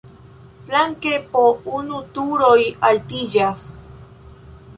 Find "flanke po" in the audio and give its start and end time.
0.69-1.43